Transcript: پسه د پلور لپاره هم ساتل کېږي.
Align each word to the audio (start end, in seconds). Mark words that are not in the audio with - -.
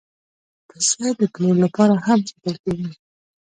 پسه 0.67 1.07
د 1.19 1.21
پلور 1.33 1.55
لپاره 1.65 1.93
هم 2.05 2.19
ساتل 2.29 2.55
کېږي. 2.63 2.91